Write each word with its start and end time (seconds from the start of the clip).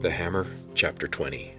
The 0.00 0.10
Hammer, 0.10 0.46
Chapter 0.74 1.08
20. 1.08 1.54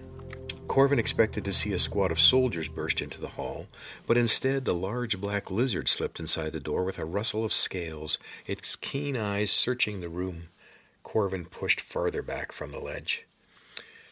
Corvin 0.68 1.00
expected 1.00 1.44
to 1.44 1.52
see 1.52 1.72
a 1.72 1.78
squad 1.78 2.12
of 2.12 2.20
soldiers 2.20 2.68
burst 2.68 3.02
into 3.02 3.20
the 3.20 3.30
hall, 3.30 3.66
but 4.06 4.16
instead 4.16 4.64
the 4.64 4.74
large 4.74 5.20
black 5.20 5.50
lizard 5.50 5.88
slipped 5.88 6.20
inside 6.20 6.52
the 6.52 6.60
door 6.60 6.84
with 6.84 7.00
a 7.00 7.04
rustle 7.04 7.44
of 7.44 7.52
scales, 7.52 8.16
its 8.46 8.76
keen 8.76 9.16
eyes 9.16 9.50
searching 9.50 10.00
the 10.00 10.08
room. 10.08 10.44
Corvin 11.02 11.46
pushed 11.46 11.80
farther 11.80 12.22
back 12.22 12.52
from 12.52 12.70
the 12.70 12.78
ledge. 12.78 13.26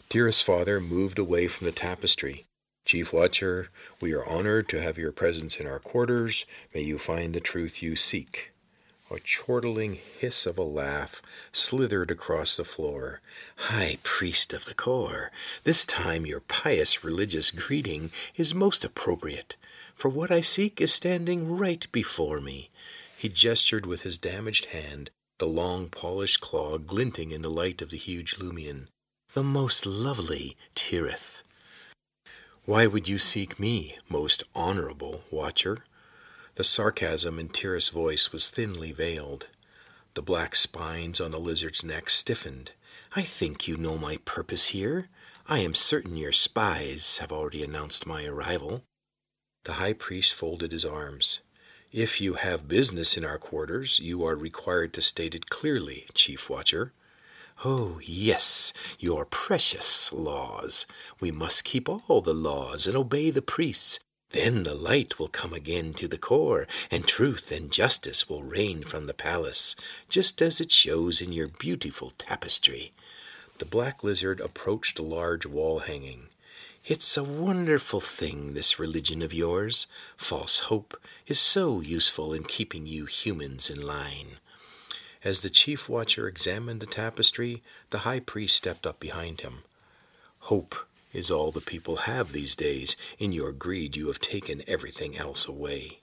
Tyreth's 0.09 0.43
father 0.43 0.81
moved 0.81 1.21
away 1.21 1.47
from 1.47 1.67
the 1.67 1.73
tapestry. 1.73 2.47
Chief 2.85 3.13
Watcher, 3.13 3.69
we 4.01 4.13
are 4.13 4.29
honored 4.29 4.69
to 4.71 4.83
have 4.83 4.99
your 4.99 5.13
presence 5.13 5.61
in 5.61 5.69
our 5.69 5.79
quarters. 5.79 6.47
May 6.75 6.83
you 6.83 6.99
find 6.99 7.33
the 7.33 7.41
truth 7.41 7.81
you 7.81 7.95
seek. 7.95 8.51
A 9.09 9.21
chortling 9.21 9.95
hiss 9.95 10.47
of 10.47 10.59
a 10.59 10.65
laugh 10.65 11.23
slithered 11.53 12.11
across 12.11 12.57
the 12.57 12.65
floor. 12.65 13.21
High 13.57 13.99
Priest 14.03 14.53
of 14.53 14.65
the 14.65 14.75
Cor, 14.75 15.31
this 15.63 15.85
time 15.85 16.27
your 16.27 16.41
pious 16.41 17.05
religious 17.05 17.53
greeting 17.53 18.11
is 18.35 18.53
most 18.53 18.85
appropriate, 18.85 19.55
for 19.95 20.09
what 20.09 20.33
I 20.33 20.41
seek 20.41 20.81
is 20.81 20.93
standing 20.93 21.57
right 21.57 21.87
before 21.93 22.41
me. 22.41 22.69
He 23.17 23.29
gestured 23.29 23.87
with 23.87 24.03
his 24.03 24.19
damaged 24.19 24.67
hand, 24.67 25.11
the 25.39 25.47
long 25.47 25.89
polished 25.89 26.41
claw 26.41 26.77
glinting 26.77 27.31
in 27.31 27.43
the 27.43 27.51
light 27.51 27.81
of 27.81 27.91
the 27.91 27.99
huge 27.99 28.39
Lumion. 28.39 28.89
The 29.35 29.45
most 29.45 29.87
lovely 29.87 30.57
Tyreth. 30.75 31.45
Why 32.65 32.89
would 32.89 33.09
you 33.09 33.19
seek 33.19 33.61
me, 33.61 33.99
most 34.09 34.43
honorable 34.53 35.23
Watcher? 35.31 35.85
The 36.57 36.65
sarcasm 36.65 37.39
in 37.39 37.51
Tyreth's 37.51 37.91
voice 37.91 38.33
was 38.33 38.49
thinly 38.49 38.91
veiled. 38.91 39.49
The 40.15 40.23
black 40.23 40.55
spines 40.55 41.21
on 41.21 41.31
the 41.31 41.39
lizard's 41.39 41.85
neck 41.85 42.09
stiffened. 42.09 42.73
I 43.15 43.23
think 43.23 43.69
you 43.69 43.77
know 43.77 43.99
my 43.99 44.17
purpose 44.25 44.69
here. 44.69 45.09
I 45.47 45.59
am 45.59 45.75
certain 45.75 46.17
your 46.17 46.33
spies 46.33 47.19
have 47.19 47.31
already 47.31 47.63
announced 47.63 48.07
my 48.07 48.25
arrival. 48.25 48.85
The 49.65 49.75
high 49.75 49.93
priest 49.93 50.33
folded 50.33 50.73
his 50.73 50.85
arms. 50.85 51.41
If 51.93 52.23
you 52.23 52.35
have 52.35 52.69
business 52.69 53.19
in 53.19 53.25
our 53.25 53.39
quarters, 53.39 54.01
you 54.01 54.25
are 54.25 54.35
required 54.35 54.95
to 54.95 55.03
state 55.03 55.35
it 55.35 55.51
clearly, 55.51 56.07
Chief 56.15 56.49
Watcher. 56.49 56.95
Oh, 57.67 58.01
yes, 58.03 58.73
your 58.99 59.27
precious 59.27 60.11
laws. 60.11 60.87
We 61.21 61.31
must 61.31 61.65
keep 61.65 61.87
all 61.87 62.23
the 62.23 62.35
laws 62.35 62.87
and 62.87 62.97
obey 62.97 63.29
the 63.29 63.43
priests. 63.43 63.99
Then 64.31 64.65
the 64.65 64.75
light 64.75 65.19
will 65.19 65.29
come 65.29 65.53
again 65.53 65.93
to 65.95 66.09
the 66.09 66.19
core, 66.19 66.67
and 66.91 67.07
truth 67.07 67.53
and 67.53 67.71
justice 67.71 68.29
will 68.29 68.43
reign 68.43 68.83
from 68.83 69.07
the 69.07 69.15
palace, 69.15 69.77
just 70.09 70.43
as 70.43 70.61
it 70.61 70.73
shows 70.73 71.21
in 71.21 71.33
your 71.33 71.49
beautiful 71.49 72.11
tapestry. 72.11 72.93
The 73.59 73.65
black 73.65 74.05
lizard 74.05 74.41
approached 74.41 74.99
a 74.99 75.03
large 75.03 75.47
wall 75.47 75.81
hanging. 75.81 76.29
It's 76.85 77.17
a 77.17 77.25
wonderful 77.25 78.01
thing, 78.01 78.55
this 78.55 78.79
religion 78.79 79.23
of 79.23 79.35
yours. 79.35 79.87
False 80.17 80.61
hope 80.61 81.01
is 81.27 81.41
so 81.41 81.81
useful 81.81 82.33
in 82.33 82.45
keeping 82.45 82.87
you 82.87 83.07
humans 83.07 83.71
in 83.71 83.81
line. 83.81 84.39
As 85.25 85.43
the 85.43 85.51
chief 85.51 85.89
watcher 85.89 86.29
examined 86.29 86.81
the 86.81 86.87
tapestry, 86.87 87.63
the 87.91 87.99
high 87.99 88.21
priest 88.21 88.57
stepped 88.57 88.87
up 88.87 89.01
behind 89.01 89.41
him. 89.41 89.63
Hope 90.41 90.87
is 91.17 91.31
all 91.31 91.51
the 91.51 91.61
people 91.61 91.97
have 91.97 92.33
these 92.33 92.55
days. 92.55 92.97
In 93.19 93.33
your 93.33 93.51
greed, 93.51 93.97
you 93.97 94.07
have 94.09 94.21
taken 94.21 94.63
everything 94.67 95.17
else 95.17 95.49
away. 95.49 96.01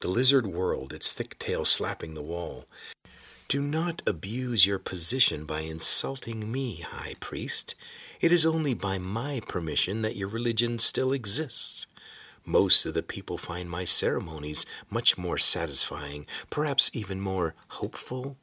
The 0.00 0.08
lizard 0.08 0.46
whirled, 0.46 0.92
its 0.92 1.12
thick 1.12 1.38
tail 1.38 1.64
slapping 1.64 2.14
the 2.14 2.22
wall. 2.22 2.66
Do 3.48 3.60
not 3.60 4.02
abuse 4.06 4.66
your 4.66 4.78
position 4.78 5.44
by 5.44 5.60
insulting 5.60 6.50
me, 6.50 6.80
High 6.80 7.14
Priest. 7.20 7.74
It 8.20 8.32
is 8.32 8.46
only 8.46 8.74
by 8.74 8.98
my 8.98 9.40
permission 9.46 10.02
that 10.02 10.16
your 10.16 10.28
religion 10.28 10.78
still 10.78 11.12
exists. 11.12 11.86
Most 12.44 12.86
of 12.86 12.94
the 12.94 13.02
people 13.02 13.38
find 13.38 13.70
my 13.70 13.84
ceremonies 13.84 14.66
much 14.88 15.18
more 15.18 15.38
satisfying, 15.38 16.26
perhaps 16.48 16.90
even 16.92 17.20
more 17.20 17.54
hopeful. 17.68 18.36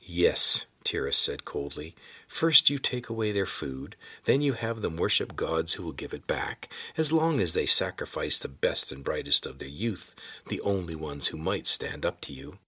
Yes, 0.00 0.66
Tyreth 0.84 1.14
said 1.14 1.44
coldly. 1.44 1.94
First 2.26 2.70
you 2.70 2.78
take 2.78 3.08
away 3.08 3.32
their 3.32 3.46
food, 3.46 3.96
then 4.24 4.40
you 4.40 4.54
have 4.54 4.82
them 4.82 4.96
worship 4.96 5.36
gods 5.36 5.74
who 5.74 5.82
will 5.82 5.92
give 5.92 6.14
it 6.14 6.26
back, 6.26 6.68
as 6.96 7.12
long 7.12 7.40
as 7.40 7.54
they 7.54 7.66
sacrifice 7.66 8.38
the 8.38 8.48
best 8.48 8.90
and 8.90 9.04
brightest 9.04 9.46
of 9.46 9.58
their 9.58 9.68
youth, 9.68 10.14
the 10.48 10.60
only 10.62 10.94
ones 10.94 11.28
who 11.28 11.36
might 11.36 11.66
stand 11.66 12.06
up 12.06 12.20
to 12.22 12.32
you. 12.32 12.58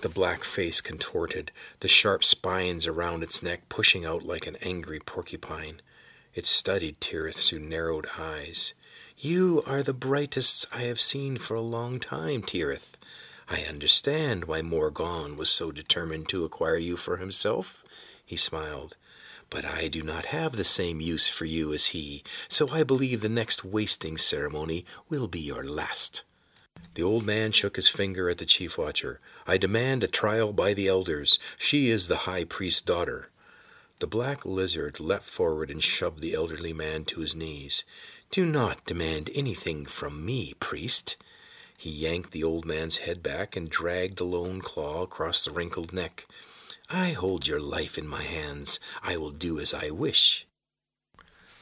The 0.00 0.08
black 0.08 0.44
face 0.44 0.80
contorted, 0.80 1.52
the 1.80 1.88
sharp 1.88 2.22
spines 2.22 2.86
around 2.86 3.22
its 3.22 3.42
neck 3.42 3.68
pushing 3.68 4.04
out 4.04 4.22
like 4.22 4.46
an 4.46 4.56
angry 4.62 5.00
porcupine. 5.00 5.80
It 6.34 6.46
studied 6.46 7.00
Tyreth 7.00 7.48
through 7.48 7.60
narrowed 7.60 8.06
eyes. 8.18 8.74
You 9.16 9.62
are 9.66 9.82
the 9.82 9.94
brightest 9.94 10.66
I 10.74 10.82
have 10.82 11.00
seen 11.00 11.38
for 11.38 11.54
a 11.54 11.62
long 11.62 11.98
time, 11.98 12.42
Tirith. 12.42 12.96
I 13.48 13.62
understand 13.62 14.46
why 14.46 14.60
Morgon 14.60 15.36
was 15.36 15.50
so 15.50 15.70
determined 15.70 16.28
to 16.30 16.44
acquire 16.44 16.78
you 16.78 16.96
for 16.96 17.18
himself. 17.18 17.84
He 18.24 18.36
smiled. 18.36 18.96
But 19.48 19.64
I 19.64 19.86
do 19.86 20.02
not 20.02 20.26
have 20.26 20.52
the 20.56 20.64
same 20.64 21.00
use 21.00 21.28
for 21.28 21.44
you 21.44 21.72
as 21.72 21.86
he, 21.86 22.24
so 22.48 22.68
I 22.70 22.82
believe 22.82 23.20
the 23.20 23.28
next 23.28 23.64
wasting 23.64 24.16
ceremony 24.16 24.84
will 25.08 25.28
be 25.28 25.38
your 25.38 25.62
last. 25.64 26.24
The 26.94 27.04
old 27.04 27.24
man 27.24 27.52
shook 27.52 27.76
his 27.76 27.88
finger 27.88 28.28
at 28.28 28.38
the 28.38 28.46
chief 28.46 28.76
watcher. 28.76 29.20
I 29.46 29.58
demand 29.58 30.02
a 30.02 30.08
trial 30.08 30.52
by 30.52 30.74
the 30.74 30.88
elders. 30.88 31.38
She 31.56 31.90
is 31.90 32.08
the 32.08 32.24
high 32.26 32.44
priest's 32.44 32.80
daughter. 32.80 33.28
The 33.98 34.06
black 34.06 34.44
lizard 34.44 34.98
leapt 34.98 35.24
forward 35.24 35.70
and 35.70 35.82
shoved 35.82 36.20
the 36.20 36.34
elderly 36.34 36.72
man 36.72 37.04
to 37.06 37.20
his 37.20 37.36
knees. 37.36 37.84
Do 38.30 38.44
not 38.44 38.84
demand 38.84 39.30
anything 39.34 39.86
from 39.86 40.24
me, 40.24 40.54
priest. 40.58 41.16
He 41.76 41.90
yanked 41.90 42.32
the 42.32 42.44
old 42.44 42.64
man's 42.64 42.98
head 42.98 43.22
back 43.22 43.56
and 43.56 43.68
dragged 43.68 44.18
the 44.18 44.24
lone 44.24 44.60
claw 44.60 45.02
across 45.02 45.44
the 45.44 45.50
wrinkled 45.50 45.92
neck. 45.92 46.26
I 46.88 47.10
hold 47.10 47.46
your 47.46 47.60
life 47.60 47.98
in 47.98 48.06
my 48.06 48.22
hands. 48.22 48.80
I 49.02 49.16
will 49.16 49.30
do 49.30 49.58
as 49.58 49.74
I 49.74 49.90
wish. 49.90 50.46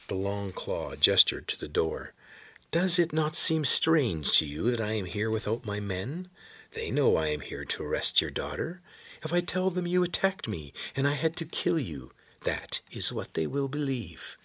The 0.07 0.15
long 0.15 0.51
claw 0.51 0.95
gestured 0.95 1.47
to 1.49 1.59
the 1.59 1.67
door. 1.67 2.13
Does 2.71 2.99
it 2.99 3.13
not 3.13 3.35
seem 3.35 3.65
strange 3.65 4.37
to 4.37 4.45
you 4.45 4.69
that 4.71 4.81
I 4.81 4.93
am 4.93 5.05
here 5.05 5.31
without 5.31 5.65
my 5.65 5.79
men? 5.79 6.29
They 6.73 6.91
know 6.91 7.15
I 7.15 7.27
am 7.27 7.41
here 7.41 7.65
to 7.65 7.83
arrest 7.83 8.21
your 8.21 8.29
daughter. 8.29 8.81
If 9.23 9.33
I 9.33 9.39
tell 9.39 9.69
them 9.69 9.87
you 9.87 10.03
attacked 10.03 10.47
me 10.47 10.73
and 10.95 11.07
I 11.07 11.13
had 11.13 11.35
to 11.37 11.45
kill 11.45 11.79
you, 11.79 12.11
that 12.41 12.81
is 12.91 13.11
what 13.11 13.33
they 13.33 13.47
will 13.47 13.67
believe. 13.67 14.37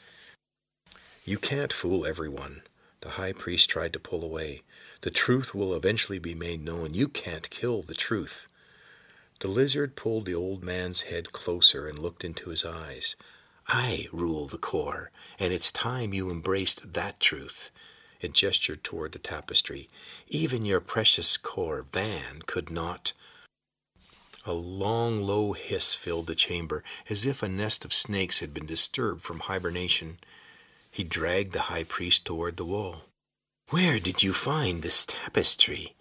You 1.27 1.39
can't 1.39 1.73
fool 1.73 2.07
everyone. 2.07 2.63
The 3.03 3.11
high 3.11 3.33
priest 3.33 3.69
tried 3.69 3.93
to 3.93 4.01
pull 4.01 4.25
away. 4.25 4.63
The 5.03 5.11
truth 5.11 5.55
will 5.55 5.75
eventually 5.75 6.19
be 6.19 6.35
made 6.35 6.63
known. 6.63 6.93
You 6.93 7.09
can't 7.09 7.49
kill 7.49 7.83
the 7.83 7.95
truth. 7.95 8.47
The 9.41 9.49
lizard 9.49 9.97
pulled 9.97 10.27
the 10.27 10.35
old 10.35 10.63
man's 10.63 11.03
head 11.03 11.33
closer 11.33 11.89
and 11.89 11.99
looked 11.99 12.25
into 12.25 12.51
his 12.51 12.65
eyes. 12.65 13.17
I 13.67 14.09
rule 14.13 14.47
the 14.47 14.59
core, 14.59 15.11
and 15.39 15.53
it's 15.53 15.73
time 15.73 16.13
you 16.13 16.31
embraced 16.31 16.93
that 16.93 17.21
truth. 17.21 17.71
It 18.21 18.35
gestured 18.35 18.85
toward 18.85 19.13
the 19.13 19.19
tapestry. 19.19 19.89
Even 20.29 20.67
your 20.67 20.81
precious 20.81 21.39
Corvan, 21.39 22.45
could 22.45 22.71
not. 22.71 23.15
A 24.45 24.53
long, 24.53 25.23
low 25.23 25.53
hiss 25.53 25.95
filled 25.95 26.27
the 26.27 26.35
chamber, 26.35 26.85
as 27.09 27.25
if 27.25 27.43
a 27.43 27.49
nest 27.49 27.85
of 27.87 27.95
snakes 27.95 28.41
had 28.41 28.53
been 28.53 28.67
disturbed 28.67 29.23
from 29.23 29.41
hibernation. 29.41 30.19
He 30.91 31.05
dragged 31.05 31.53
the 31.53 31.71
high 31.73 31.85
priest 31.85 32.27
toward 32.27 32.59
the 32.59 32.65
wall. 32.67 33.05
Where 33.71 34.01
did 34.01 34.25
you 34.25 34.33
find 34.33 34.83
this 34.83 35.07
tapestry? 35.07 35.95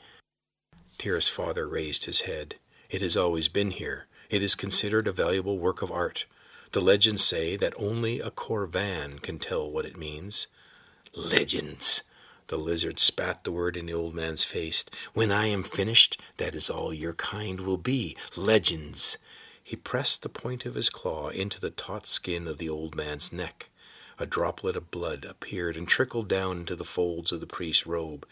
Tirith's 0.98 1.30
father 1.30 1.68
raised 1.68 2.06
his 2.06 2.22
head. 2.22 2.56
It 2.90 3.04
has 3.04 3.16
always 3.16 3.48
been 3.48 3.70
here. 3.70 4.08
It 4.32 4.42
is 4.42 4.56
considered 4.56 5.08
a 5.08 5.12
valuable 5.12 5.60
work 5.60 5.84
of 5.84 5.92
art. 5.92 6.26
The 6.72 6.82
legends 6.82 7.24
say 7.24 7.56
that 7.58 7.76
only 7.78 8.22
a 8.22 8.32
Corvan 8.32 9.22
can 9.22 9.38
tell 9.38 9.70
what 9.70 9.86
it 9.86 9.96
means. 9.96 10.48
Legends! 11.16 12.02
The 12.48 12.58
lizard 12.58 12.98
spat 12.98 13.44
the 13.44 13.52
word 13.52 13.78
in 13.78 13.86
the 13.86 13.94
old 13.94 14.16
man's 14.16 14.44
face. 14.44 14.84
When 15.14 15.32
I 15.32 15.46
am 15.46 15.62
finished, 15.62 16.20
that 16.38 16.56
is 16.56 16.72
all 16.72 16.92
your 16.92 17.14
kind 17.14 17.62
will 17.62 17.78
be. 17.78 18.18
Legends! 18.36 19.20
He 19.64 19.76
pressed 19.76 20.24
the 20.24 20.30
point 20.30 20.66
of 20.66 20.74
his 20.74 20.90
claw 20.90 21.30
into 21.30 21.62
the 21.62 21.70
taut 21.70 22.08
skin 22.08 22.48
of 22.48 22.58
the 22.58 22.70
old 22.70 22.96
man's 22.96 23.32
neck. 23.32 23.69
A 24.22 24.26
droplet 24.26 24.76
of 24.76 24.92
blood 24.92 25.24
appeared 25.24 25.78
and 25.78 25.88
trickled 25.88 26.28
down 26.28 26.60
into 26.60 26.76
the 26.76 26.84
folds 26.84 27.32
of 27.32 27.40
the 27.40 27.48
priest's 27.48 27.88
robe. 27.88 28.28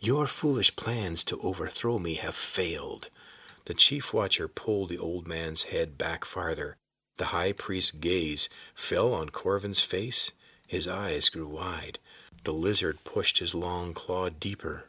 Your 0.00 0.26
foolish 0.26 0.74
plans 0.74 1.22
to 1.24 1.40
overthrow 1.40 2.00
me 2.00 2.14
have 2.14 2.34
failed. 2.34 3.08
The 3.66 3.74
chief 3.74 4.12
watcher 4.12 4.48
pulled 4.48 4.88
the 4.88 4.98
old 4.98 5.28
man's 5.28 5.64
head 5.64 5.96
back 5.96 6.24
farther. 6.24 6.76
The 7.18 7.26
high 7.26 7.52
priest's 7.52 7.92
gaze 7.92 8.48
fell 8.74 9.14
on 9.14 9.28
Corvin's 9.28 9.80
face. 9.80 10.32
His 10.66 10.88
eyes 10.88 11.28
grew 11.28 11.48
wide. 11.48 12.00
The 12.42 12.52
lizard 12.52 12.98
pushed 13.04 13.38
his 13.38 13.54
long 13.54 13.94
claw 13.94 14.28
deeper. 14.28 14.88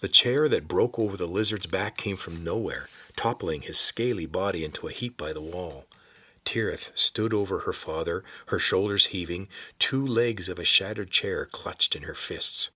The 0.00 0.08
chair 0.08 0.48
that 0.48 0.66
broke 0.66 0.98
over 0.98 1.18
the 1.18 1.28
lizard's 1.28 1.66
back 1.66 1.98
came 1.98 2.16
from 2.16 2.42
nowhere, 2.42 2.88
toppling 3.14 3.62
his 3.62 3.78
scaly 3.78 4.26
body 4.26 4.64
into 4.64 4.88
a 4.88 4.92
heap 4.92 5.18
by 5.18 5.34
the 5.34 5.42
wall. 5.42 5.84
Tyreth 6.44 6.92
stood 6.94 7.32
over 7.32 7.60
her 7.60 7.72
father, 7.72 8.22
her 8.46 8.58
shoulders 8.58 9.06
heaving, 9.06 9.48
two 9.78 10.06
legs 10.06 10.48
of 10.48 10.58
a 10.58 10.64
shattered 10.64 11.10
chair 11.10 11.46
clutched 11.46 11.96
in 11.96 12.02
her 12.02 12.14
fists. 12.14 12.70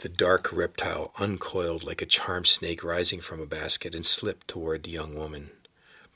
The 0.00 0.08
dark 0.08 0.52
reptile 0.52 1.12
uncoiled 1.18 1.84
like 1.84 2.00
a 2.00 2.06
charmed 2.06 2.46
snake 2.46 2.82
rising 2.82 3.20
from 3.20 3.40
a 3.40 3.46
basket 3.46 3.94
and 3.94 4.06
slipped 4.06 4.48
toward 4.48 4.82
the 4.82 4.90
young 4.90 5.14
woman. 5.14 5.50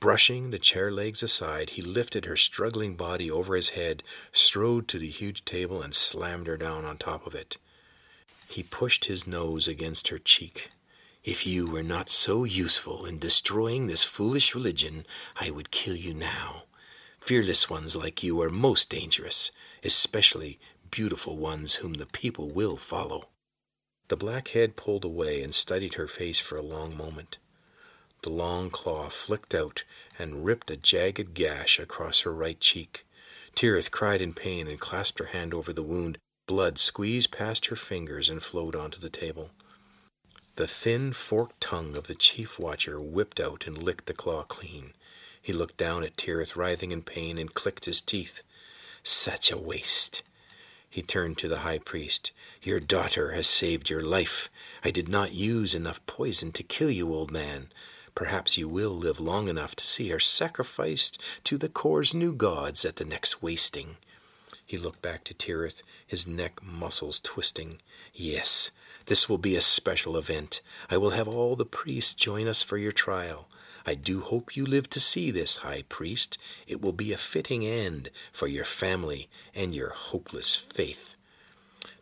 Brushing 0.01 0.51
the 0.51 0.59
chair 0.59 0.91
legs 0.91 1.23
aside, 1.23 1.71
he 1.71 1.83
lifted 1.83 2.25
her 2.25 2.37
struggling 2.37 2.97
body 2.97 3.31
over 3.31 3.57
his 3.57 3.71
head, 3.71 4.03
strode 4.33 4.89
to 4.89 4.99
the 4.99 5.09
huge 5.09 5.45
table, 5.45 5.83
and 5.83 5.95
slammed 5.95 6.47
her 6.47 6.57
down 6.57 6.85
on 6.85 6.99
top 6.99 7.27
of 7.27 7.35
it. 7.35 7.57
He 8.49 8.63
pushed 8.63 9.07
his 9.07 9.27
nose 9.27 9.69
against 9.69 10.09
her 10.09 10.19
cheek. 10.19 10.71
If 11.25 11.47
you 11.47 11.67
were 11.71 11.83
not 11.83 12.11
so 12.11 12.45
useful 12.45 13.07
in 13.07 13.19
destroying 13.19 13.87
this 13.87 14.05
foolish 14.05 14.55
religion, 14.55 15.07
I 15.35 15.51
would 15.51 15.71
kill 15.71 15.97
you 15.97 16.13
now. 16.13 16.65
Fearless 17.19 17.71
ones 17.71 17.97
like 17.97 18.23
you 18.23 18.43
are 18.43 18.51
most 18.51 18.91
dangerous, 18.91 19.51
especially 19.83 20.61
beautiful 20.91 21.39
ones 21.39 21.77
whom 21.77 21.95
the 21.95 22.05
people 22.05 22.51
will 22.51 22.77
follow. 22.77 23.31
The 24.09 24.19
black 24.19 24.49
head 24.49 24.77
pulled 24.77 25.03
away 25.03 25.43
and 25.43 25.55
studied 25.55 25.95
her 25.95 26.07
face 26.07 26.41
for 26.41 26.59
a 26.59 26.63
long 26.63 26.95
moment. 26.95 27.39
The 28.21 28.29
long 28.29 28.69
claw 28.69 29.09
flicked 29.09 29.55
out 29.55 29.85
and 30.19 30.45
ripped 30.45 30.71
a 30.71 30.77
jagged 30.77 31.33
gash 31.33 31.79
across 31.79 32.21
her 32.21 32.35
right 32.35 32.61
cheek. 32.61 33.07
Tyreth 33.57 33.91
cried 33.91 34.21
in 34.21 34.35
pain 34.35 34.69
and 34.69 34.79
clasped 34.79 35.21
her 35.21 35.27
hand 35.27 35.55
over 35.55 35.73
the 35.73 35.83
wound. 35.83 36.19
Blood 36.47 36.79
squeezed 36.79 37.33
past 37.33 37.67
her 37.67 37.77
fingers 37.77 38.29
and 38.29 38.43
flowed 38.43 38.77
onto 38.77 39.01
the 39.01 39.09
table. 39.09 39.49
The 40.57 40.67
thin, 40.69 41.13
forked 41.13 41.61
tongue 41.61 41.97
of 41.97 42.07
the 42.07 42.15
chief 42.15 42.61
watcher 42.61 43.01
whipped 43.01 43.41
out 43.41 43.67
and 43.67 43.77
licked 43.77 44.07
the 44.07 44.15
claw 44.15 44.45
clean. 44.45 44.93
He 45.43 45.53
looked 45.53 45.77
down 45.77 46.05
at 46.05 46.17
Tyreth, 46.17 46.55
writhing 46.55 46.93
in 46.93 47.03
pain, 47.03 47.39
and 47.39 47.53
clicked 47.53 47.87
his 47.87 48.01
teeth. 48.01 48.43
Such 49.03 49.51
a 49.51 49.59
waste! 49.59 50.23
He 50.89 51.03
turned 51.03 51.39
to 51.39 51.49
the 51.49 51.59
high 51.59 51.79
priest. 51.79 52.31
Your 52.63 52.79
daughter 52.79 53.33
has 53.33 53.49
saved 53.49 53.91
your 53.91 54.03
life. 54.03 54.49
I 54.85 54.93
did 54.93 55.09
not 55.09 55.33
use 55.33 55.75
enough 55.75 56.07
poison 56.07 56.53
to 56.53 56.63
kill 56.63 56.89
you, 56.89 57.13
old 57.13 57.33
man. 57.33 57.67
Perhaps 58.15 58.57
you 58.57 58.69
will 58.69 58.93
live 58.93 59.19
long 59.19 59.49
enough 59.49 59.75
to 59.75 59.85
see 59.85 60.09
her 60.11 60.21
sacrificed 60.21 61.21
to 61.43 61.59
the 61.59 61.69
Cor's 61.69 62.15
new 62.15 62.33
gods 62.33 62.85
at 62.85 62.95
the 62.95 63.05
next 63.05 63.43
wasting. 63.43 63.97
He 64.65 64.77
looked 64.77 65.03
back 65.03 65.25
to 65.25 65.35
Tyreth, 65.35 65.83
his 66.07 66.29
neck 66.29 66.63
muscles 66.63 67.19
twisting. 67.19 67.79
Yes, 68.15 68.71
this 69.07 69.29
will 69.29 69.39
be 69.39 69.57
a 69.57 69.61
special 69.61 70.17
event. 70.17 70.61
I 70.91 70.97
will 70.97 71.11
have 71.11 71.29
all 71.29 71.57
the 71.57 71.65
priests 71.65 72.15
join 72.15 72.49
us 72.49 72.63
for 72.63 72.79
your 72.79 72.93
trial. 72.93 73.49
I 73.87 73.95
do 73.95 74.23
hope 74.23 74.57
you 74.57 74.65
live 74.65 74.89
to 74.91 75.01
see 75.01 75.31
this, 75.31 75.59
High 75.59 75.85
Priest. 75.89 76.39
It 76.67 76.81
will 76.81 76.93
be 76.93 77.13
a 77.13 77.19
fitting 77.19 77.67
end 77.67 78.11
for 78.33 78.47
your 78.47 78.65
family 78.65 79.29
and 79.55 79.75
your 79.75 79.91
hopeless 79.91 80.55
faith. 80.55 81.17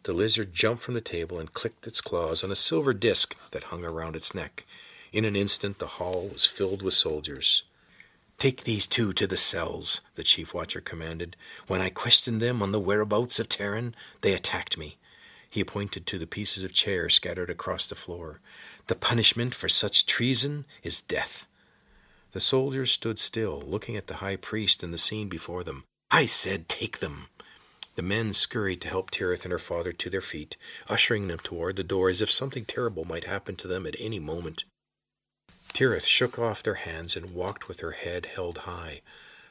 The 0.05 0.13
lizard 0.13 0.53
jumped 0.55 0.83
from 0.83 0.95
the 0.95 1.01
table 1.01 1.39
and 1.39 1.53
clicked 1.53 1.87
its 1.87 2.01
claws 2.01 2.45
on 2.45 2.53
a 2.53 2.57
silver 2.57 2.93
disk 2.93 3.51
that 3.51 3.65
hung 3.65 3.85
around 3.85 4.15
its 4.15 4.35
neck. 4.35 4.65
In 5.13 5.25
an 5.25 5.37
instant, 5.37 5.79
the 5.79 5.99
hall 5.99 6.29
was 6.33 6.47
filled 6.47 6.83
with 6.83 6.95
soldiers. 6.95 7.65
Take 8.39 8.65
these 8.65 8.87
two 8.87 9.13
to 9.13 9.27
the 9.27 9.37
cells, 9.37 10.01
the 10.15 10.25
chief 10.25 10.55
watcher 10.55 10.81
commanded. 10.81 11.37
When 11.67 11.81
I 11.81 11.91
questioned 11.91 12.41
them 12.41 12.63
on 12.63 12.73
the 12.73 12.81
whereabouts 12.81 13.39
of 13.39 13.49
Terran, 13.49 13.95
they 14.23 14.35
attacked 14.35 14.79
me. 14.79 14.97
He 15.53 15.65
pointed 15.65 16.07
to 16.07 16.19
the 16.19 16.27
pieces 16.27 16.63
of 16.63 16.73
chair 16.73 17.11
scattered 17.11 17.51
across 17.51 17.87
the 17.87 17.95
floor. 17.95 18.41
The 18.87 18.95
punishment 18.95 19.55
for 19.55 19.69
such 19.69 20.07
treason 20.07 20.65
is 20.83 21.03
death. 21.03 21.47
The 22.31 22.41
soldiers 22.41 22.91
stood 22.91 23.19
still, 23.19 23.61
looking 23.61 23.95
at 23.95 24.07
the 24.07 24.25
high 24.25 24.37
priest 24.37 24.83
and 24.83 24.95
the 24.95 24.99
scene 24.99 25.29
before 25.29 25.63
them. 25.63 25.85
I 26.11 26.25
said, 26.25 26.71
take 26.71 27.01
them. 27.01 27.27
The 27.97 28.03
men 28.03 28.33
scurried 28.33 28.81
to 28.81 28.89
help 28.89 29.11
Tyreth 29.11 29.45
and 29.45 29.53
her 29.53 29.59
father 29.59 29.93
to 29.93 30.09
their 30.09 30.23
feet, 30.23 30.57
ushering 30.89 31.29
them 31.29 31.41
toward 31.41 31.77
the 31.77 31.85
door 31.85 32.09
as 32.09 32.23
if 32.23 32.31
something 32.31 32.65
terrible 32.65 33.05
might 33.05 33.25
happen 33.25 33.55
to 33.57 33.69
them 33.69 33.87
at 33.87 33.97
any 33.99 34.19
moment. 34.19 34.65
Tyreth 35.75 36.07
shook 36.07 36.39
off 36.39 36.63
their 36.63 36.81
hands 36.89 37.15
and 37.15 37.35
walked 37.35 37.69
with 37.69 37.81
her 37.81 37.93
head 37.93 38.25
held 38.25 38.59
high. 38.65 39.03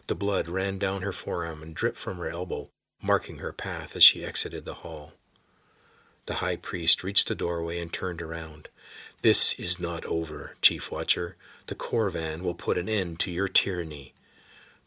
The 0.08 0.16
blood 0.16 0.48
ran 0.48 0.80
down 0.80 1.04
her 1.04 1.12
forearm 1.12 1.62
and 1.62 1.76
dripped 1.76 2.00
from 2.00 2.18
her 2.18 2.28
elbow, 2.28 2.70
marking 3.04 3.38
her 3.38 3.54
path 3.54 3.96
as 3.96 4.04
she 4.04 4.26
exited 4.26 4.66
the 4.66 4.82
hall. 4.82 5.14
The 6.32 6.38
high 6.38 6.56
priest 6.56 7.04
reached 7.04 7.28
the 7.28 7.36
doorway 7.36 7.78
and 7.78 7.92
turned 7.92 8.22
around. 8.22 8.70
This 9.22 9.52
is 9.60 9.82
not 9.82 10.06
over, 10.06 10.56
Chief 10.62 10.90
Watcher. 10.90 11.36
The 11.68 11.76
Corvan 11.76 12.42
will 12.42 12.54
put 12.54 12.78
an 12.78 12.88
end 12.88 13.20
to 13.20 13.32
your 13.32 13.50
tyranny. 13.50 14.14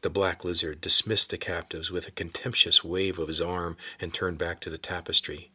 The 0.01 0.09
black 0.09 0.43
lizard 0.43 0.81
dismissed 0.81 1.29
the 1.29 1.37
captives 1.37 1.91
with 1.91 2.09
a 2.09 2.13
contemptuous 2.13 2.83
wave 2.83 3.19
of 3.19 3.29
his 3.29 3.43
arm 3.43 3.77
and 4.01 4.15
turned 4.15 4.39
back 4.39 4.59
to 4.61 4.71
the 4.71 4.79
tapestry. 4.79 5.51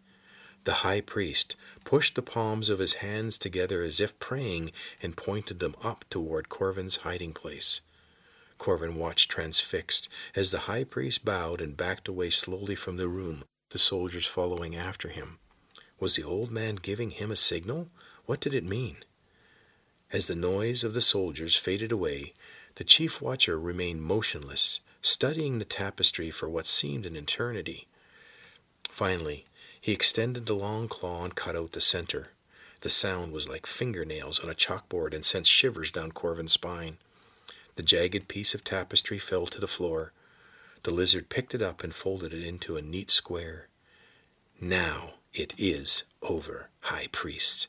The 0.63 0.85
high 0.85 1.01
priest 1.01 1.55
pushed 1.85 2.13
the 2.13 2.21
palms 2.21 2.69
of 2.69 2.77
his 2.77 3.01
hands 3.01 3.39
together 3.39 3.81
as 3.81 3.99
if 3.99 4.19
praying 4.19 4.71
and 5.01 5.17
pointed 5.17 5.59
them 5.59 5.73
up 5.83 6.05
toward 6.11 6.49
Corvin's 6.49 6.97
hiding 6.97 7.33
place. 7.33 7.81
Corvin 8.59 8.93
watched 8.93 9.31
transfixed 9.31 10.07
as 10.35 10.51
the 10.51 10.65
high 10.69 10.83
priest 10.83 11.25
bowed 11.25 11.59
and 11.59 11.75
backed 11.75 12.07
away 12.07 12.29
slowly 12.29 12.75
from 12.75 12.97
the 12.97 13.07
room, 13.07 13.43
the 13.71 13.79
soldiers 13.79 14.27
following 14.27 14.75
after 14.75 15.07
him. 15.07 15.39
Was 15.99 16.15
the 16.15 16.23
old 16.23 16.49
man 16.49 16.75
giving 16.75 17.11
him 17.11 17.31
a 17.31 17.35
signal? 17.35 17.89
What 18.25 18.39
did 18.39 18.53
it 18.53 18.63
mean? 18.63 18.97
As 20.11 20.27
the 20.27 20.35
noise 20.35 20.83
of 20.83 20.93
the 20.93 21.01
soldiers 21.01 21.55
faded 21.55 21.91
away, 21.91 22.33
the 22.75 22.83
chief 22.83 23.21
watcher 23.21 23.59
remained 23.59 24.01
motionless, 24.01 24.79
studying 25.01 25.59
the 25.59 25.65
tapestry 25.65 26.31
for 26.31 26.47
what 26.47 26.65
seemed 26.65 27.05
an 27.05 27.15
eternity. 27.15 27.87
Finally, 28.89 29.45
he 29.79 29.91
extended 29.91 30.45
the 30.45 30.55
long 30.55 30.87
claw 30.87 31.23
and 31.23 31.35
cut 31.35 31.55
out 31.55 31.73
the 31.73 31.81
center. 31.81 32.27
The 32.81 32.89
sound 32.89 33.33
was 33.33 33.49
like 33.49 33.65
fingernails 33.65 34.39
on 34.39 34.49
a 34.49 34.55
chalkboard 34.55 35.13
and 35.13 35.25
sent 35.25 35.47
shivers 35.47 35.91
down 35.91 36.13
Corvin's 36.13 36.53
spine. 36.53 36.97
The 37.75 37.83
jagged 37.83 38.27
piece 38.27 38.53
of 38.53 38.63
tapestry 38.63 39.17
fell 39.17 39.45
to 39.47 39.59
the 39.59 39.67
floor. 39.67 40.13
The 40.83 40.91
lizard 40.91 41.29
picked 41.29 41.53
it 41.53 41.61
up 41.61 41.83
and 41.83 41.93
folded 41.93 42.33
it 42.33 42.45
into 42.45 42.77
a 42.77 42.81
neat 42.81 43.11
square. 43.11 43.67
Now 44.61 45.15
it 45.33 45.53
is 45.57 46.03
over, 46.21 46.69
High 46.81 47.07
Priest, 47.11 47.67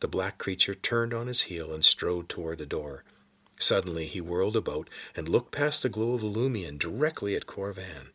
the 0.00 0.08
black 0.08 0.38
creature 0.38 0.74
turned 0.74 1.12
on 1.12 1.26
his 1.26 1.42
heel 1.42 1.72
and 1.72 1.84
strode 1.84 2.28
toward 2.28 2.58
the 2.58 2.66
door. 2.66 3.04
Suddenly 3.58 4.06
he 4.06 4.20
whirled 4.20 4.56
about 4.56 4.88
and 5.14 5.28
looked 5.28 5.52
past 5.52 5.82
the 5.82 5.88
glow 5.90 6.14
of 6.14 6.22
Illumian 6.22 6.78
directly 6.78 7.36
at 7.36 7.46
Corvin. 7.46 8.10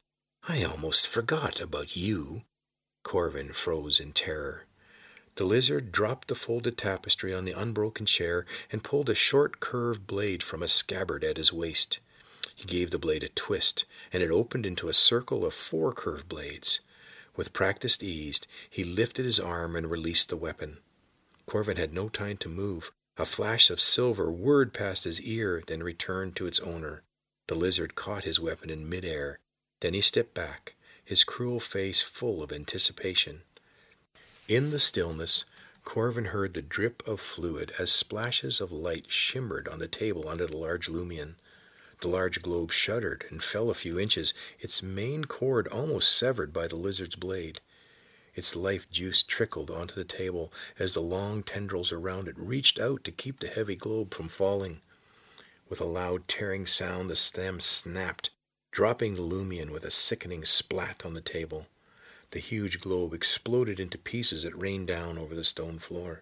I 0.47 0.63
almost 0.63 1.07
forgot 1.07 1.61
about 1.61 1.95
you. 1.95 2.43
Corvin 3.03 3.53
froze 3.53 3.99
in 3.99 4.11
terror. 4.11 4.65
The 5.35 5.45
lizard 5.45 5.91
dropped 5.91 6.27
the 6.29 6.35
folded 6.35 6.77
tapestry 6.77 7.33
on 7.33 7.45
the 7.45 7.59
unbroken 7.59 8.05
chair 8.05 8.45
and 8.71 8.83
pulled 8.83 9.09
a 9.09 9.15
short 9.15 9.59
curved 9.59 10.07
blade 10.07 10.41
from 10.41 10.63
a 10.63 10.67
scabbard 10.67 11.23
at 11.23 11.37
his 11.37 11.51
waist. 11.53 11.99
He 12.55 12.65
gave 12.65 12.91
the 12.91 12.99
blade 12.99 13.23
a 13.23 13.29
twist, 13.29 13.85
and 14.13 14.23
it 14.23 14.31
opened 14.31 14.65
into 14.65 14.87
a 14.87 14.93
circle 14.93 15.45
of 15.45 15.53
four 15.53 15.93
curved 15.93 16.29
blades. 16.29 16.79
With 17.35 17.53
practiced 17.53 18.03
ease, 18.03 18.41
he 18.69 18.83
lifted 18.83 19.25
his 19.25 19.39
arm 19.39 19.75
and 19.75 19.89
released 19.89 20.29
the 20.29 20.37
weapon. 20.37 20.77
Corvin 21.45 21.77
had 21.77 21.93
no 21.93 22.09
time 22.09 22.37
to 22.37 22.49
move. 22.49 22.91
A 23.17 23.25
flash 23.25 23.69
of 23.69 23.79
silver 23.79 24.31
whirred 24.31 24.73
past 24.73 25.03
his 25.03 25.21
ear, 25.21 25.63
then 25.67 25.83
returned 25.83 26.35
to 26.35 26.47
its 26.47 26.59
owner. 26.59 27.03
The 27.47 27.55
lizard 27.55 27.95
caught 27.95 28.23
his 28.23 28.39
weapon 28.39 28.69
in 28.69 28.89
midair. 28.89 29.39
Then 29.81 29.93
he 29.93 30.01
stepped 30.01 30.33
back, 30.33 30.75
his 31.03 31.23
cruel 31.23 31.59
face 31.59 32.01
full 32.01 32.41
of 32.41 32.51
anticipation. 32.51 33.41
In 34.47 34.71
the 34.71 34.79
stillness, 34.79 35.45
Corvin 35.83 36.25
heard 36.25 36.53
the 36.53 36.61
drip 36.61 37.07
of 37.07 37.19
fluid 37.19 37.71
as 37.77 37.91
splashes 37.91 38.59
of 38.59 38.71
light 38.71 39.05
shimmered 39.11 39.67
on 39.67 39.79
the 39.79 39.87
table 39.87 40.27
under 40.27 40.47
the 40.47 40.57
large 40.57 40.89
lumion. 40.89 41.35
The 42.05 42.11
large 42.11 42.43
globe 42.43 42.71
shuddered 42.71 43.25
and 43.31 43.43
fell 43.43 43.71
a 43.71 43.73
few 43.73 43.99
inches, 43.99 44.35
its 44.59 44.83
main 44.83 45.25
cord 45.25 45.67
almost 45.69 46.15
severed 46.15 46.53
by 46.53 46.67
the 46.67 46.75
lizard's 46.75 47.15
blade. 47.15 47.61
Its 48.35 48.55
life 48.55 48.87
juice 48.91 49.23
trickled 49.23 49.71
onto 49.71 49.95
the 49.95 50.03
table 50.03 50.53
as 50.77 50.93
the 50.93 51.01
long 51.01 51.41
tendrils 51.41 51.91
around 51.91 52.27
it 52.27 52.37
reached 52.37 52.79
out 52.79 53.03
to 53.05 53.11
keep 53.11 53.39
the 53.39 53.47
heavy 53.47 53.75
globe 53.75 54.13
from 54.13 54.27
falling. 54.27 54.81
With 55.67 55.81
a 55.81 55.85
loud 55.85 56.27
tearing 56.27 56.67
sound, 56.67 57.09
the 57.09 57.15
stem 57.15 57.59
snapped, 57.59 58.29
dropping 58.69 59.15
the 59.15 59.23
Lumion 59.23 59.71
with 59.71 59.83
a 59.83 59.89
sickening 59.89 60.45
splat 60.45 61.03
on 61.03 61.15
the 61.15 61.21
table. 61.21 61.65
The 62.29 62.39
huge 62.39 62.81
globe 62.81 63.15
exploded 63.15 63.79
into 63.79 63.97
pieces 63.97 64.43
that 64.43 64.55
rained 64.55 64.85
down 64.85 65.17
over 65.17 65.33
the 65.33 65.43
stone 65.43 65.79
floor. 65.79 66.21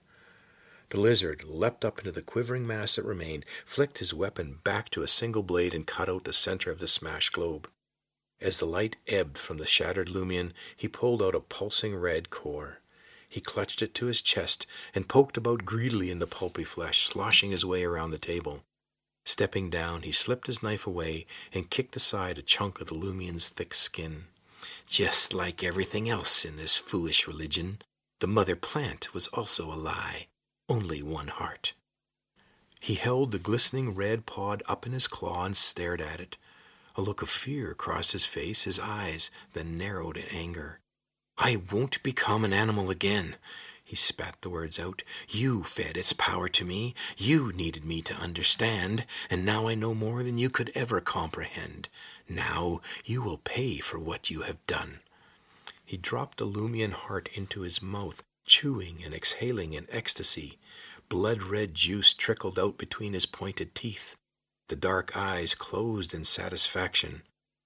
The 0.94 1.00
lizard 1.00 1.44
leapt 1.46 1.84
up 1.84 1.98
into 1.98 2.12
the 2.12 2.22
quivering 2.22 2.68
mass 2.68 2.98
that 2.98 3.04
remained, 3.04 3.48
flicked 3.66 3.98
his 3.98 4.14
weapon 4.14 4.60
back 4.64 4.92
to 4.92 5.02
a 5.02 5.08
single 5.08 5.42
blade, 5.42 5.74
and 5.74 5.88
cut 5.88 6.08
out 6.08 6.24
the 6.24 6.34
center 6.34 6.70
of 6.70 6.78
the 6.78 6.88
smashed 6.88 7.34
globe. 7.34 7.68
As 8.40 8.60
the 8.60 8.68
light 8.68 8.98
ebbed 9.08 9.40
from 9.40 9.58
the 9.58 9.66
shattered 9.66 10.08
Lumion, 10.08 10.52
he 10.78 10.88
pulled 10.88 11.24
out 11.24 11.34
a 11.34 11.40
pulsing 11.40 11.96
red 11.96 12.30
core. 12.30 12.78
He 13.28 13.42
clutched 13.42 13.82
it 13.82 13.96
to 13.96 14.06
his 14.06 14.22
chest 14.22 14.68
and 14.94 15.10
poked 15.10 15.36
about 15.36 15.66
greedily 15.66 16.12
in 16.12 16.20
the 16.20 16.28
pulpy 16.28 16.64
flesh, 16.64 17.00
sloshing 17.02 17.50
his 17.50 17.66
way 17.66 17.84
around 17.84 18.12
the 18.12 18.20
table. 18.20 18.62
Stepping 19.26 19.72
down, 19.72 20.04
he 20.04 20.12
slipped 20.12 20.46
his 20.46 20.62
knife 20.62 20.86
away 20.86 21.26
and 21.52 21.72
kicked 21.72 21.96
aside 21.96 22.38
a 22.38 22.44
chunk 22.44 22.80
of 22.80 22.90
the 22.90 22.94
Lumian's 22.94 23.50
thick 23.50 23.74
skin. 23.74 24.26
Just 24.86 25.34
like 25.34 25.64
everything 25.64 26.08
else 26.08 26.46
in 26.46 26.56
this 26.56 26.78
foolish 26.78 27.28
religion, 27.28 27.80
the 28.20 28.28
mother 28.28 28.56
plant 28.56 29.12
was 29.12 29.26
also 29.30 29.74
a 29.74 29.74
lie, 29.74 30.28
only 30.70 31.02
one 31.02 31.28
heart. 31.28 31.74
He 32.80 32.96
held 32.96 33.32
the 33.32 33.40
glistening 33.40 33.96
red 33.96 34.26
pod 34.26 34.62
up 34.68 34.86
in 34.86 34.92
his 34.92 35.08
claw 35.08 35.46
and 35.46 35.56
stared 35.56 36.02
at 36.02 36.20
it. 36.20 36.38
A 36.96 37.02
look 37.02 37.22
of 37.22 37.30
fear 37.30 37.74
crossed 37.74 38.12
his 38.12 38.26
face, 38.26 38.64
his 38.64 38.80
eyes 38.80 39.32
then 39.54 39.78
narrowed 39.78 40.18
in 40.18 40.26
anger. 40.26 40.80
I 41.38 41.62
won't 41.72 42.04
become 42.04 42.46
an 42.46 42.54
animal 42.54 42.92
again. 42.92 43.36
He 43.84 43.96
spat 43.96 44.38
the 44.42 44.50
words 44.50 44.80
out. 44.80 45.04
You 45.28 45.64
fed 45.64 45.98
its 45.98 46.14
power 46.14 46.48
to 46.50 46.66
me. 46.66 46.94
You 47.18 47.52
needed 47.54 47.84
me 47.84 48.02
to 48.04 48.16
understand, 48.16 49.06
and 49.30 49.46
now 49.46 49.68
I 49.68 49.76
know 49.76 49.94
more 49.94 50.24
than 50.24 50.38
you 50.38 50.50
could 50.50 50.72
ever 50.76 51.02
comprehend. 51.02 51.90
Now 52.30 52.82
you 53.06 53.22
will 53.22 53.38
pay 53.38 53.78
for 53.78 54.00
what 54.00 54.30
you 54.30 54.42
have 54.42 54.64
done. 54.66 55.00
He 55.86 55.98
dropped 55.98 56.38
the 56.38 56.48
Lumian 56.48 56.92
heart 56.92 57.30
into 57.34 57.62
his 57.62 57.82
mouth, 57.82 58.24
chewing 58.46 59.02
and 59.04 59.14
exhaling 59.14 59.74
in 59.74 59.88
ecstasy. 59.90 60.60
Blood 61.10 61.44
red 61.44 61.74
juice 61.74 62.14
trickled 62.14 62.58
out 62.58 62.78
between 62.78 63.14
his 63.14 63.26
pointed 63.26 63.76
teeth. 63.76 64.16
The 64.70 64.76
dark 64.76 65.16
eyes 65.16 65.56
closed 65.56 66.14
in 66.14 66.24
satisfaction 66.24 67.24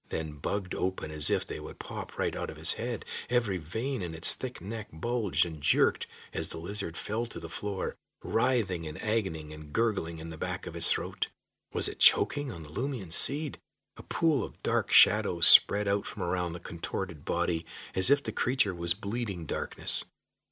then 0.09 0.33
bugged 0.33 0.73
open 0.73 1.11
as 1.11 1.29
if 1.29 1.45
they 1.45 1.59
would 1.59 1.79
pop 1.79 2.17
right 2.17 2.35
out 2.35 2.49
of 2.49 2.57
his 2.57 2.73
head. 2.73 3.05
Every 3.29 3.57
vein 3.57 4.01
in 4.01 4.13
its 4.13 4.33
thick 4.33 4.61
neck 4.61 4.87
bulged 4.91 5.45
and 5.45 5.61
jerked 5.61 6.07
as 6.33 6.49
the 6.49 6.57
lizard 6.57 6.97
fell 6.97 7.25
to 7.27 7.39
the 7.39 7.49
floor, 7.49 7.95
writhing 8.23 8.87
and 8.87 8.97
agonying 8.99 9.53
and 9.53 9.73
gurgling 9.73 10.19
in 10.19 10.29
the 10.29 10.37
back 10.37 10.65
of 10.67 10.73
his 10.73 10.91
throat. 10.91 11.27
Was 11.73 11.87
it 11.87 11.99
choking 11.99 12.51
on 12.51 12.63
the 12.63 12.69
Lumian 12.69 13.11
seed? 13.11 13.57
A 13.97 14.03
pool 14.03 14.43
of 14.43 14.61
dark 14.61 14.91
shadows 14.91 15.47
spread 15.47 15.87
out 15.87 16.05
from 16.05 16.21
around 16.21 16.53
the 16.53 16.59
contorted 16.59 17.25
body 17.25 17.65
as 17.95 18.11
if 18.11 18.21
the 18.21 18.31
creature 18.31 18.73
was 18.73 18.93
bleeding 18.93 19.45
darkness. 19.45 20.05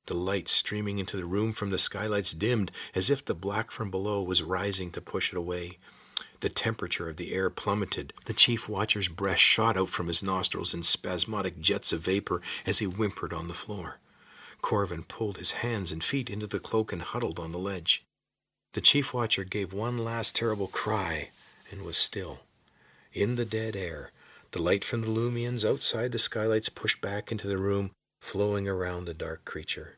The 0.08 0.14
light 0.14 0.48
streaming 0.48 1.00
into 1.00 1.18
the 1.18 1.26
room 1.26 1.52
from 1.52 1.72
the 1.72 1.78
skylights 1.78 2.34
dimmed 2.34 2.72
as 2.94 3.10
if 3.10 3.26
the 3.26 3.34
black 3.34 3.72
from 3.72 3.90
below 3.90 4.22
was 4.22 4.44
rising 4.44 4.92
to 4.92 5.02
push 5.02 5.32
it 5.32 5.38
away. 5.38 5.80
The 6.42 6.50
temperature 6.50 7.10
of 7.10 7.18
the 7.18 7.34
air 7.34 7.50
plummeted. 7.50 8.14
The 8.26 8.34
chief 8.34 8.70
watcher's 8.70 9.08
breath 9.08 9.40
shot 9.40 9.78
out 9.78 9.90
from 9.90 10.08
his 10.08 10.22
nostrils 10.22 10.74
in 10.74 10.84
spasmodic 10.84 11.60
jets 11.60 11.92
of 11.92 12.02
vapor 12.02 12.42
as 12.66 12.80
he 12.80 12.86
whimpered 12.86 13.34
on 13.34 13.48
the 13.48 13.54
floor. 13.54 13.98
Corvin 14.62 15.04
pulled 15.04 15.38
his 15.38 15.52
hands 15.64 15.92
and 15.92 16.04
feet 16.04 16.30
into 16.30 16.48
the 16.48 16.60
cloak 16.60 16.94
and 16.94 17.02
huddled 17.02 17.40
on 17.40 17.52
the 17.52 17.58
ledge. 17.58 18.04
The 18.74 18.82
chief 18.82 19.14
watcher 19.14 19.44
gave 19.44 19.74
one 19.74 19.98
last 19.98 20.36
terrible 20.36 20.68
cry 20.68 21.30
and 21.72 21.82
was 21.82 21.98
still. 21.98 22.42
In 23.14 23.36
the 23.36 23.46
dead 23.46 23.76
air, 23.76 24.12
the 24.52 24.62
light 24.62 24.84
from 24.84 25.02
the 25.02 25.08
Lumians 25.08 25.68
outside 25.68 26.12
the 26.12 26.20
skylights 26.20 26.70
pushed 26.70 27.02
back 27.02 27.32
into 27.32 27.48
the 27.48 27.58
room, 27.58 27.92
flowing 28.26 28.68
around 28.68 29.06
the 29.06 29.14
dark 29.14 29.46
creature. 29.46 29.98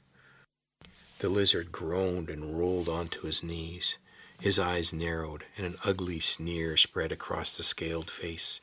The 1.20 1.30
lizard 1.30 1.72
groaned 1.72 2.30
and 2.30 2.60
rolled 2.60 2.90
onto 2.90 3.22
his 3.22 3.42
knees. 3.42 3.98
His 4.42 4.60
eyes 4.60 4.92
narrowed, 4.92 5.46
and 5.56 5.66
an 5.66 5.78
ugly 5.86 6.20
sneer 6.20 6.76
spread 6.76 7.14
across 7.14 7.56
the 7.56 7.64
scaled 7.64 8.12
face. 8.12 8.60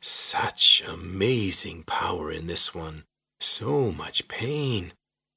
Such 0.00 0.84
amazing 0.86 1.82
power 1.82 2.30
in 2.30 2.46
this 2.46 2.76
one, 2.76 3.02
so 3.40 3.90
much 3.90 4.28
pain, 4.28 4.92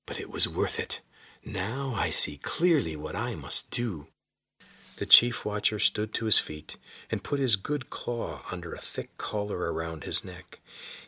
but 0.05 0.19
it 0.19 0.29
was 0.29 0.47
worth 0.47 0.79
it. 0.79 1.01
Now 1.43 1.93
I 1.97 2.11
see 2.11 2.37
clearly 2.37 2.95
what 2.95 3.15
I 3.15 3.33
must 3.33 3.71
do. 3.71 4.09
The 4.97 5.07
chief 5.07 5.43
watcher 5.43 5.79
stood 5.79 6.13
to 6.13 6.25
his 6.25 6.37
feet 6.37 6.77
and 7.09 7.23
put 7.23 7.39
his 7.39 7.55
good 7.55 7.89
claw 7.89 8.41
under 8.51 8.73
a 8.73 8.85
thick 8.93 9.17
collar 9.17 9.73
around 9.73 10.03
his 10.03 10.23
neck. 10.23 10.59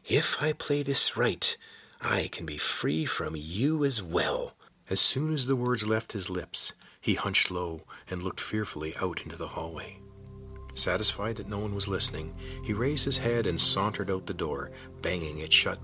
If 0.07 0.41
I 0.41 0.53
play 0.53 0.81
this 0.81 1.15
right, 1.15 1.55
I 2.03 2.29
can 2.31 2.46
be 2.46 2.58
free 2.58 3.05
from 3.05 3.36
you 3.38 3.86
as 3.86 4.01
well. 4.01 4.55
As 4.89 5.00
soon 5.00 5.34
as 5.34 5.46
the 5.46 5.55
words 5.55 5.88
left 5.88 6.13
his 6.13 6.29
lips, 6.29 6.74
he 7.00 7.13
hunched 7.13 7.51
low 7.51 7.84
and 8.10 8.24
looked 8.24 8.41
fearfully 8.41 8.96
out 9.00 9.22
into 9.22 9.36
the 9.36 9.50
hallway. 9.50 10.00
Satisfied 10.74 11.36
that 11.36 11.50
no 11.50 11.60
one 11.60 11.75
was 11.75 11.88
listening, 11.88 12.34
he 12.63 12.74
raised 12.74 13.05
his 13.05 13.17
head 13.17 13.46
and 13.46 13.62
sauntered 13.62 14.10
out 14.10 14.25
the 14.25 14.34
door, 14.34 14.72
banging 15.01 15.39
it 15.39 15.53
shut 15.53 15.79